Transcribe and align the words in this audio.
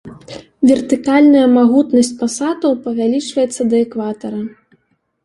Вертыкальная 0.67 1.43
магутнасць 1.57 2.09
пасатаў 2.21 2.71
павялічваецца 2.87 3.61
да 3.75 3.83
экватара. 3.85 4.41